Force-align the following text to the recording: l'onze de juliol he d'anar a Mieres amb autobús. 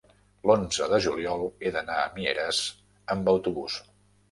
l'onze 0.51 0.87
de 0.93 0.99
juliol 1.07 1.43
he 1.67 1.73
d'anar 1.77 1.99
a 2.05 2.09
Mieres 2.17 2.65
amb 3.17 3.33
autobús. 3.37 3.81